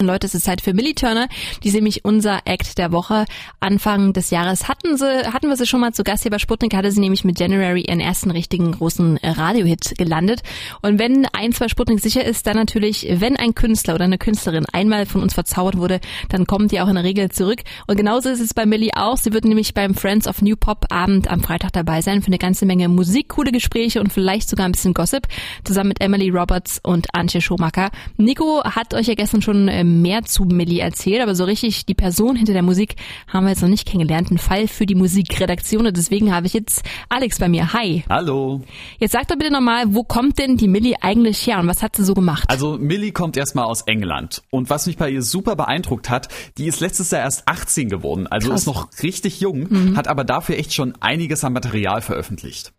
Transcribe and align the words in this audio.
Leute, 0.00 0.28
es 0.28 0.34
ist 0.36 0.44
Zeit 0.44 0.60
für 0.60 0.74
Millie 0.74 0.94
Turner. 0.94 1.26
Die 1.64 1.68
ist 1.68 1.74
nämlich 1.74 2.04
unser 2.04 2.42
Act 2.44 2.78
der 2.78 2.92
Woche. 2.92 3.24
Anfang 3.58 4.12
des 4.12 4.30
Jahres 4.30 4.68
hatten 4.68 4.96
sie, 4.96 5.26
hatten 5.26 5.48
wir 5.48 5.56
sie 5.56 5.66
schon 5.66 5.80
mal 5.80 5.92
zu 5.92 6.04
Gast 6.04 6.22
hier 6.22 6.30
bei 6.30 6.38
Sputnik, 6.38 6.76
hatte 6.76 6.92
sie 6.92 7.00
nämlich 7.00 7.24
mit 7.24 7.40
January 7.40 7.80
ihren 7.80 7.98
ersten 7.98 8.30
richtigen 8.30 8.70
großen 8.70 9.16
Radiohit 9.16 9.98
gelandet. 9.98 10.42
Und 10.82 11.00
wenn 11.00 11.26
eins 11.32 11.58
bei 11.58 11.66
Sputnik 11.66 11.98
sicher 11.98 12.24
ist, 12.24 12.46
dann 12.46 12.54
natürlich, 12.54 13.08
wenn 13.10 13.36
ein 13.36 13.56
Künstler 13.56 13.96
oder 13.96 14.04
eine 14.04 14.18
Künstlerin 14.18 14.66
einmal 14.72 15.04
von 15.04 15.20
uns 15.20 15.34
verzaubert 15.34 15.76
wurde, 15.78 15.98
dann 16.28 16.46
kommt 16.46 16.70
die 16.70 16.80
auch 16.80 16.86
in 16.86 16.94
der 16.94 17.02
Regel 17.02 17.32
zurück. 17.32 17.62
Und 17.88 17.96
genauso 17.96 18.28
ist 18.28 18.38
es 18.38 18.54
bei 18.54 18.66
Millie 18.66 18.92
auch. 18.94 19.16
Sie 19.16 19.32
wird 19.32 19.46
nämlich 19.46 19.74
beim 19.74 19.96
Friends 19.96 20.28
of 20.28 20.42
New 20.42 20.54
Pop 20.54 20.84
Abend 20.90 21.28
am 21.28 21.40
Freitag 21.40 21.72
dabei 21.72 22.02
sein 22.02 22.22
für 22.22 22.28
eine 22.28 22.38
ganze 22.38 22.66
Menge 22.66 22.88
Musik, 22.88 23.30
coole 23.30 23.50
Gespräche 23.50 23.98
und 23.98 24.12
vielleicht 24.12 24.48
sogar 24.48 24.66
ein 24.66 24.72
bisschen 24.72 24.94
Gossip, 24.94 25.26
zusammen 25.64 25.88
mit 25.88 26.00
Emily 26.00 26.30
Roberts 26.30 26.78
und 26.84 27.08
Antje 27.16 27.40
Schomacker. 27.40 27.90
Nico 28.16 28.62
hat 28.62 28.94
euch 28.94 29.08
ja 29.08 29.14
gestern 29.14 29.42
schon 29.42 29.66
ähm, 29.66 29.87
mehr 29.88 30.24
zu 30.24 30.44
Millie 30.44 30.80
erzählt, 30.80 31.22
aber 31.22 31.34
so 31.34 31.44
richtig 31.44 31.86
die 31.86 31.94
Person 31.94 32.36
hinter 32.36 32.52
der 32.52 32.62
Musik 32.62 32.96
haben 33.26 33.44
wir 33.44 33.50
jetzt 33.50 33.62
noch 33.62 33.68
nicht 33.68 33.86
kennengelernt. 33.86 34.30
Ein 34.30 34.38
Fall 34.38 34.68
für 34.68 34.86
die 34.86 34.94
Musikredaktion 34.94 35.86
und 35.86 35.96
deswegen 35.96 36.34
habe 36.34 36.46
ich 36.46 36.54
jetzt 36.54 36.82
Alex 37.08 37.38
bei 37.38 37.48
mir. 37.48 37.72
Hi. 37.72 38.04
Hallo. 38.08 38.62
Jetzt 38.98 39.12
sag 39.12 39.28
doch 39.28 39.36
bitte 39.36 39.52
nochmal, 39.52 39.94
wo 39.94 40.04
kommt 40.04 40.38
denn 40.38 40.56
die 40.56 40.68
Millie 40.68 40.96
eigentlich 41.00 41.46
her 41.46 41.58
und 41.58 41.66
was 41.66 41.82
hat 41.82 41.96
sie 41.96 42.04
so 42.04 42.14
gemacht? 42.14 42.44
Also 42.48 42.78
Millie 42.78 43.12
kommt 43.12 43.36
erstmal 43.36 43.64
aus 43.64 43.82
England 43.82 44.42
und 44.50 44.70
was 44.70 44.86
mich 44.86 44.96
bei 44.96 45.10
ihr 45.10 45.22
super 45.22 45.56
beeindruckt 45.56 46.10
hat, 46.10 46.28
die 46.58 46.66
ist 46.66 46.80
letztes 46.80 47.10
Jahr 47.10 47.22
erst 47.22 47.48
18 47.48 47.88
geworden, 47.88 48.26
also 48.26 48.50
Krass. 48.50 48.60
ist 48.60 48.66
noch 48.66 48.88
richtig 49.02 49.40
jung, 49.40 49.66
mhm. 49.68 49.96
hat 49.96 50.08
aber 50.08 50.24
dafür 50.24 50.56
echt 50.56 50.74
schon 50.74 50.94
einiges 51.00 51.44
an 51.44 51.52
Material 51.52 52.02
veröffentlicht. 52.02 52.72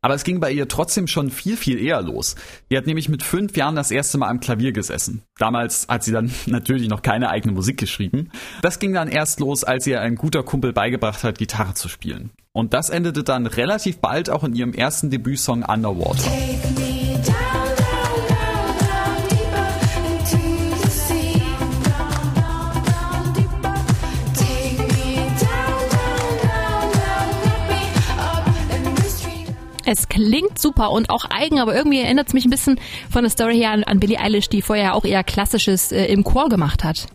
Aber 0.00 0.14
es 0.14 0.24
ging 0.24 0.40
bei 0.40 0.52
ihr 0.52 0.68
trotzdem 0.68 1.06
schon 1.06 1.30
viel, 1.30 1.56
viel 1.56 1.78
eher 1.78 2.02
los. 2.02 2.36
Die 2.70 2.76
hat 2.76 2.86
nämlich 2.86 3.08
mit 3.08 3.22
fünf 3.22 3.56
Jahren 3.56 3.76
das 3.76 3.90
erste 3.90 4.18
Mal 4.18 4.28
am 4.28 4.40
Klavier 4.40 4.72
gesessen. 4.72 5.22
Damals 5.38 5.86
hat 5.88 6.04
sie 6.04 6.12
dann 6.12 6.30
natürlich 6.46 6.88
noch 6.88 7.02
keine 7.02 7.30
eigene 7.30 7.54
Musik 7.54 7.78
geschrieben. 7.78 8.30
Das 8.62 8.78
ging 8.78 8.92
dann 8.92 9.08
erst 9.08 9.40
los, 9.40 9.64
als 9.64 9.86
ihr 9.86 10.00
ein 10.00 10.16
guter 10.16 10.42
Kumpel 10.42 10.72
beigebracht 10.72 11.24
hat, 11.24 11.38
Gitarre 11.38 11.74
zu 11.74 11.88
spielen. 11.88 12.30
Und 12.52 12.72
das 12.72 12.90
endete 12.90 13.24
dann 13.24 13.46
relativ 13.46 13.98
bald 13.98 14.30
auch 14.30 14.44
in 14.44 14.54
ihrem 14.54 14.74
ersten 14.74 15.10
Debütsong 15.10 15.64
Underwater. 15.64 16.30
Es 29.86 30.08
klingt 30.08 30.58
super 30.58 30.90
und 30.90 31.10
auch 31.10 31.26
eigen, 31.30 31.60
aber 31.60 31.74
irgendwie 31.74 32.00
erinnert 32.00 32.28
es 32.28 32.34
mich 32.34 32.44
ein 32.44 32.50
bisschen 32.50 32.80
von 33.10 33.22
der 33.22 33.30
Story 33.30 33.56
her 33.58 33.70
an, 33.70 33.84
an 33.84 34.00
Billie 34.00 34.18
Eilish, 34.18 34.48
die 34.48 34.62
vorher 34.62 34.94
auch 34.94 35.04
eher 35.04 35.24
klassisches 35.24 35.92
äh, 35.92 36.06
im 36.06 36.24
Chor 36.24 36.48
gemacht 36.48 36.84
hat. 36.84 37.06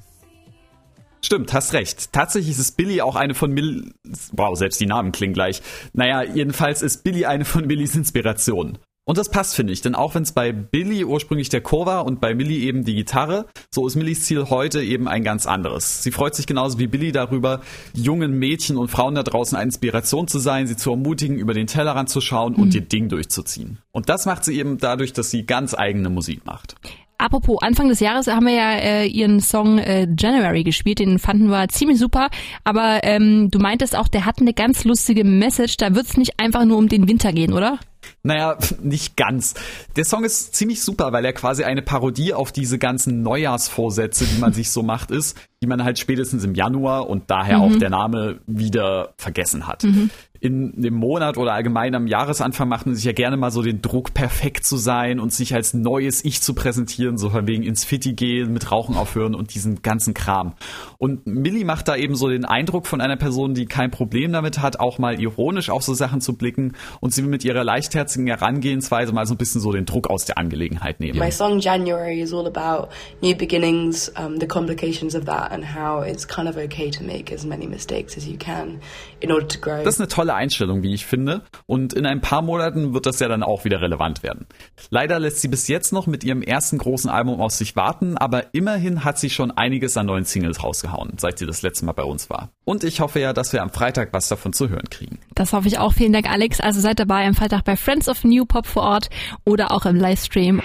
Stimmt, 1.21 1.53
hast 1.53 1.73
recht. 1.73 2.13
Tatsächlich 2.13 2.57
ist 2.57 2.77
Billy 2.77 3.01
auch 3.01 3.15
eine 3.15 3.35
von 3.35 3.51
Mill. 3.51 3.91
Wow, 4.31 4.57
selbst 4.57 4.79
die 4.79 4.85
Namen 4.85 5.11
klingen 5.11 5.33
gleich. 5.33 5.61
Naja, 5.93 6.23
jedenfalls 6.23 6.81
ist 6.81 7.03
Billy 7.03 7.25
eine 7.25 7.43
von 7.43 7.67
Billys 7.67 7.95
Inspirationen. 7.95 8.77
Und 9.09 9.17
das 9.17 9.29
passt, 9.29 9.55
finde 9.55 9.73
ich, 9.73 9.81
denn 9.81 9.95
auch 9.95 10.13
wenn 10.13 10.21
es 10.21 10.33
bei 10.33 10.51
Billy 10.51 11.03
ursprünglich 11.03 11.49
der 11.49 11.61
Chor 11.61 11.87
war 11.87 12.05
und 12.05 12.21
bei 12.21 12.35
Millie 12.35 12.59
eben 12.59 12.83
die 12.83 12.93
Gitarre, 12.93 13.47
so 13.71 13.87
ist 13.87 13.95
Millies 13.95 14.25
Ziel 14.25 14.51
heute 14.51 14.83
eben 14.83 15.07
ein 15.07 15.23
ganz 15.23 15.47
anderes. 15.47 16.03
Sie 16.03 16.11
freut 16.11 16.35
sich 16.35 16.45
genauso 16.45 16.77
wie 16.77 16.85
Billy 16.85 17.11
darüber, 17.11 17.61
jungen 17.95 18.37
Mädchen 18.37 18.77
und 18.77 18.89
Frauen 18.89 19.15
da 19.15 19.23
draußen 19.23 19.57
eine 19.57 19.65
Inspiration 19.65 20.27
zu 20.27 20.37
sein, 20.37 20.67
sie 20.67 20.77
zu 20.77 20.91
ermutigen, 20.91 21.39
über 21.39 21.55
den 21.55 21.65
Tellerrand 21.65 22.09
zu 22.09 22.21
schauen 22.21 22.53
mhm. 22.53 22.61
und 22.61 22.75
ihr 22.75 22.81
Ding 22.81 23.09
durchzuziehen. 23.09 23.79
Und 23.91 24.09
das 24.09 24.27
macht 24.27 24.45
sie 24.45 24.59
eben 24.59 24.77
dadurch, 24.77 25.11
dass 25.11 25.31
sie 25.31 25.43
ganz 25.43 25.73
eigene 25.73 26.11
Musik 26.11 26.45
macht. 26.45 26.75
Apropos, 27.17 27.63
Anfang 27.63 27.89
des 27.89 28.01
Jahres 28.01 28.27
haben 28.27 28.45
wir 28.45 28.53
ja 28.53 28.73
äh, 28.73 29.07
ihren 29.07 29.39
Song 29.39 29.79
äh, 29.79 30.07
January 30.19 30.63
gespielt, 30.63 30.99
den 30.99 31.17
fanden 31.17 31.47
wir 31.49 31.67
ziemlich 31.69 31.97
super, 31.97 32.29
aber 32.63 33.03
ähm, 33.03 33.49
du 33.49 33.57
meintest 33.57 33.97
auch, 33.97 34.07
der 34.07 34.25
hat 34.25 34.39
eine 34.39 34.53
ganz 34.53 34.83
lustige 34.83 35.23
Message, 35.23 35.77
da 35.77 35.95
wird 35.95 36.05
es 36.05 36.15
nicht 36.15 36.39
einfach 36.39 36.63
nur 36.63 36.77
um 36.77 36.87
den 36.87 37.07
Winter 37.07 37.33
gehen, 37.33 37.53
oder? 37.53 37.79
Naja, 38.23 38.57
nicht 38.81 39.17
ganz. 39.17 39.53
Der 39.95 40.05
Song 40.05 40.23
ist 40.23 40.55
ziemlich 40.55 40.81
super, 40.81 41.11
weil 41.11 41.25
er 41.25 41.33
quasi 41.33 41.63
eine 41.63 41.81
Parodie 41.81 42.33
auf 42.33 42.51
diese 42.51 42.77
ganzen 42.77 43.21
Neujahrsvorsätze, 43.21 44.25
die 44.25 44.39
man 44.39 44.53
sich 44.53 44.71
so 44.71 44.83
macht, 44.83 45.11
ist, 45.11 45.37
die 45.61 45.67
man 45.67 45.83
halt 45.83 45.99
spätestens 45.99 46.45
im 46.45 46.55
Januar 46.55 47.09
und 47.09 47.29
daher 47.29 47.57
mhm. 47.57 47.63
auch 47.63 47.77
der 47.77 47.89
Name 47.89 48.39
wieder 48.47 49.13
vergessen 49.17 49.67
hat. 49.67 49.83
Mhm 49.83 50.09
in 50.41 50.81
dem 50.81 50.93
Monat 50.93 51.37
oder 51.37 51.53
allgemein 51.53 51.93
am 51.95 52.07
Jahresanfang 52.07 52.67
macht 52.69 52.85
man 52.85 52.95
sich 52.95 53.03
ja 53.03 53.11
gerne 53.11 53.35
mal 53.35 53.51
so 53.51 53.61
den 53.61 53.81
Druck, 53.81 54.13
perfekt 54.13 54.65
zu 54.65 54.77
sein 54.77 55.19
und 55.19 55.33
sich 55.33 55.53
als 55.53 55.73
neues 55.73 56.23
Ich 56.23 56.41
zu 56.41 56.53
präsentieren, 56.53 57.17
so 57.17 57.29
von 57.29 57.45
wegen 57.47 57.63
ins 57.63 57.83
Fitti 57.83 58.13
gehen, 58.13 58.53
mit 58.53 58.71
Rauchen 58.71 58.95
aufhören 58.95 59.35
und 59.35 59.53
diesen 59.53 59.81
ganzen 59.81 60.13
Kram. 60.13 60.53
Und 60.97 61.27
Millie 61.27 61.65
macht 61.65 61.87
da 61.89 61.95
eben 61.95 62.15
so 62.15 62.29
den 62.29 62.45
Eindruck 62.45 62.87
von 62.87 63.01
einer 63.01 63.17
Person, 63.17 63.53
die 63.53 63.65
kein 63.65 63.91
Problem 63.91 64.31
damit 64.31 64.61
hat, 64.61 64.79
auch 64.79 64.97
mal 64.97 65.19
ironisch 65.19 65.69
auf 65.69 65.83
so 65.83 65.93
Sachen 65.93 66.21
zu 66.21 66.33
blicken 66.37 66.73
und 67.01 67.13
sie 67.13 67.23
will 67.23 67.29
mit 67.29 67.43
ihrer 67.43 67.65
leichtherzigen 67.65 68.27
Herangehensweise 68.27 69.11
mal 69.11 69.25
so 69.25 69.33
ein 69.33 69.37
bisschen 69.37 69.59
so 69.59 69.73
den 69.73 69.85
Druck 69.85 70.09
aus 70.09 70.23
der 70.23 70.37
Angelegenheit 70.37 71.01
nehmen. 71.01 71.19
My 71.19 71.31
song 71.31 71.59
January 71.59 72.21
is 72.21 72.33
all 72.33 72.47
about 72.47 72.89
new 73.21 73.35
beginnings, 73.35 74.09
um, 74.17 74.39
the 74.39 74.47
complications 74.47 75.15
of 75.15 75.25
that 75.25 75.48
and 75.49 75.75
how 75.75 76.05
it's 76.05 76.27
kind 76.27 76.47
of 76.47 76.57
okay 76.57 76.89
to 76.89 77.03
make 77.03 77.33
as 77.33 77.45
many 77.45 77.67
mistakes 77.67 78.17
as 78.17 78.27
you 78.27 78.37
can 78.37 78.79
in 79.19 79.31
order 79.31 79.47
to 79.47 79.59
grow. 79.59 79.83
Das 79.83 79.95
ist 79.95 80.01
eine 80.01 80.07
tolle 80.07 80.33
Einstellung, 80.33 80.83
wie 80.83 80.93
ich 80.93 81.05
finde. 81.05 81.41
Und 81.65 81.93
in 81.93 82.05
ein 82.05 82.21
paar 82.21 82.41
Monaten 82.41 82.93
wird 82.93 83.05
das 83.05 83.19
ja 83.19 83.27
dann 83.27 83.43
auch 83.43 83.65
wieder 83.65 83.81
relevant 83.81 84.23
werden. 84.23 84.47
Leider 84.89 85.19
lässt 85.19 85.41
sie 85.41 85.47
bis 85.47 85.67
jetzt 85.67 85.93
noch 85.93 86.07
mit 86.07 86.23
ihrem 86.23 86.41
ersten 86.41 86.77
großen 86.77 87.09
Album 87.09 87.41
aus 87.41 87.57
sich 87.57 87.75
warten, 87.75 88.17
aber 88.17 88.53
immerhin 88.53 89.03
hat 89.03 89.17
sie 89.17 89.29
schon 89.29 89.51
einiges 89.51 89.97
an 89.97 90.05
neuen 90.05 90.25
Singles 90.25 90.63
rausgehauen, 90.63 91.13
seit 91.17 91.39
sie 91.39 91.45
das 91.45 91.61
letzte 91.61 91.85
Mal 91.85 91.93
bei 91.93 92.03
uns 92.03 92.29
war. 92.29 92.49
Und 92.65 92.83
ich 92.83 92.99
hoffe 93.01 93.19
ja, 93.19 93.33
dass 93.33 93.53
wir 93.53 93.61
am 93.61 93.69
Freitag 93.69 94.13
was 94.13 94.27
davon 94.27 94.53
zu 94.53 94.69
hören 94.69 94.89
kriegen. 94.89 95.19
Das 95.35 95.53
hoffe 95.53 95.67
ich 95.67 95.79
auch. 95.79 95.93
Vielen 95.93 96.13
Dank, 96.13 96.29
Alex. 96.29 96.59
Also 96.59 96.79
seid 96.81 96.99
dabei 96.99 97.25
am 97.25 97.33
Freitag 97.33 97.63
bei 97.63 97.75
Friends 97.75 98.07
of 98.07 98.23
New 98.23 98.45
Pop 98.45 98.67
vor 98.67 98.83
Ort 98.83 99.09
oder 99.45 99.71
auch 99.71 99.85
im 99.85 99.95
Livestream. 99.95 100.61